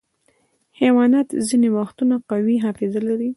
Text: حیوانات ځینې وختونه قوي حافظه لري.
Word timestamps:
حیوانات 0.79 1.27
ځینې 1.47 1.69
وختونه 1.77 2.15
قوي 2.29 2.55
حافظه 2.65 2.99
لري. 3.07 3.29